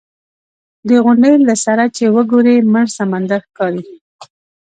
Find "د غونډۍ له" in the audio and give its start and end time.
0.87-1.55